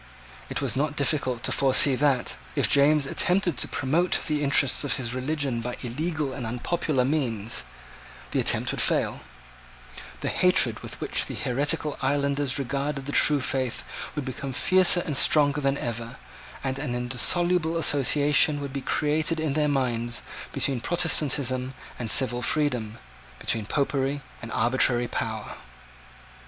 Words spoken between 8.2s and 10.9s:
the attempt would fail; the hatred